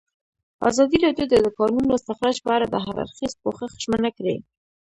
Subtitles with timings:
[0.69, 4.35] ازادي راډیو د د کانونو استخراج په اړه د هر اړخیز پوښښ ژمنه کړې.